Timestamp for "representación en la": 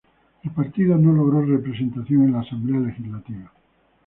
1.45-2.39